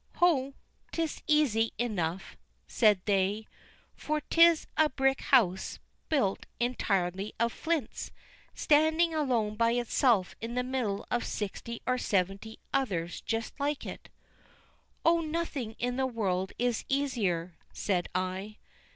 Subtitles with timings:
[0.15, 0.55] "Ho,
[0.91, 3.45] 'tis easy enough," said they,
[3.93, 5.77] "for 'tis a brick house
[6.09, 8.09] built entirely of flints,
[8.55, 14.09] standing alone by itself in the middle of sixty or seventy others just like it."
[15.05, 18.57] "Oh, nothing in the world is easier," said I.